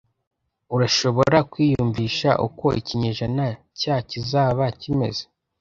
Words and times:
Urashobora 0.75 1.37
kwiyumvisha 1.51 2.29
uko 2.47 2.65
ikinyejana 2.79 3.45
cya 3.79 3.95
kizaba 4.09 4.63
kimeze? 4.79 5.23